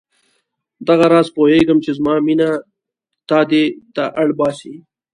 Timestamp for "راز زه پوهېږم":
1.13-1.77